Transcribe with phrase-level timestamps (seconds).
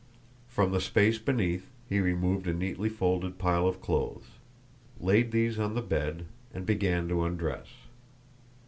[0.47, 4.31] From the space beneath he removed a neatly folded pile of clothes,
[4.99, 7.67] laid these on the bed, and began to undress.